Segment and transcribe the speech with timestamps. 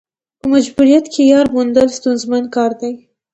[0.39, 2.93] په مجبوریت کې یار موندل ستونزمن کار دی.